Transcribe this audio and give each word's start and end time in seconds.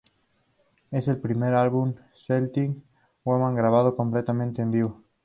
Es 0.89 1.07
el 1.09 1.21
primer 1.21 1.53
álbum 1.53 1.93
de 1.93 2.01
Celtic 2.15 2.71
Woman 3.23 3.53
grabado 3.53 3.95
completamente 3.95 4.63
en 4.63 4.71
vivo. 4.71 5.03